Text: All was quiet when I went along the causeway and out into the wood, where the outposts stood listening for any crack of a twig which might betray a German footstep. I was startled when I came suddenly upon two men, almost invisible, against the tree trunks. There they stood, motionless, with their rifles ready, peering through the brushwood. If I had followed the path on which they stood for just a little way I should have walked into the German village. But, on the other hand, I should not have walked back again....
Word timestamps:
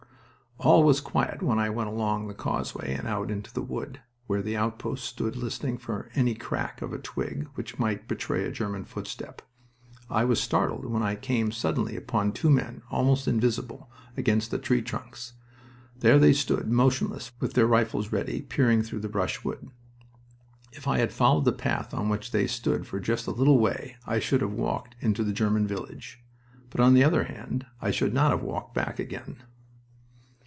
All 0.63 0.83
was 0.83 1.01
quiet 1.01 1.41
when 1.41 1.57
I 1.57 1.71
went 1.71 1.89
along 1.89 2.27
the 2.27 2.35
causeway 2.35 2.93
and 2.93 3.07
out 3.07 3.31
into 3.31 3.51
the 3.51 3.63
wood, 3.63 3.99
where 4.27 4.43
the 4.43 4.55
outposts 4.57 5.07
stood 5.07 5.35
listening 5.35 5.79
for 5.79 6.11
any 6.13 6.35
crack 6.35 6.83
of 6.83 6.93
a 6.93 6.99
twig 6.99 7.47
which 7.55 7.79
might 7.79 8.07
betray 8.07 8.43
a 8.45 8.51
German 8.51 8.85
footstep. 8.85 9.41
I 10.07 10.23
was 10.23 10.39
startled 10.39 10.85
when 10.85 11.01
I 11.01 11.15
came 11.15 11.51
suddenly 11.51 11.95
upon 11.95 12.31
two 12.33 12.51
men, 12.51 12.83
almost 12.91 13.27
invisible, 13.27 13.89
against 14.15 14.51
the 14.51 14.59
tree 14.59 14.83
trunks. 14.83 15.33
There 15.97 16.19
they 16.19 16.31
stood, 16.33 16.67
motionless, 16.69 17.31
with 17.39 17.53
their 17.53 17.65
rifles 17.65 18.11
ready, 18.11 18.43
peering 18.43 18.83
through 18.83 18.99
the 18.99 19.09
brushwood. 19.09 19.71
If 20.71 20.87
I 20.87 20.99
had 20.99 21.11
followed 21.11 21.45
the 21.45 21.53
path 21.53 21.91
on 21.91 22.07
which 22.07 22.29
they 22.29 22.45
stood 22.45 22.85
for 22.85 22.99
just 22.99 23.25
a 23.25 23.31
little 23.31 23.57
way 23.57 23.95
I 24.05 24.19
should 24.19 24.41
have 24.41 24.53
walked 24.53 24.95
into 24.99 25.23
the 25.23 25.33
German 25.33 25.65
village. 25.65 26.21
But, 26.69 26.81
on 26.81 26.93
the 26.93 27.03
other 27.03 27.23
hand, 27.23 27.65
I 27.81 27.89
should 27.89 28.13
not 28.13 28.29
have 28.29 28.43
walked 28.43 28.75
back 28.75 28.99
again.... 28.99 29.41